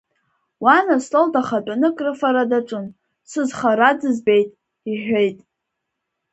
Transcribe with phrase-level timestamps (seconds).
[0.63, 2.85] Уан астол дахатәаны акрыфара даҿын,
[3.29, 4.49] сызхара дызбеит,—
[4.91, 5.39] иҳәеит.